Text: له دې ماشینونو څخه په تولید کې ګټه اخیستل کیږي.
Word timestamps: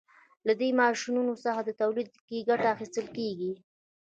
له 0.47 0.53
دې 0.59 0.69
ماشینونو 0.81 1.33
څخه 1.43 1.61
په 1.67 1.73
تولید 1.81 2.09
کې 2.27 2.45
ګټه 2.49 2.67
اخیستل 2.75 3.07
کیږي. 3.17 3.51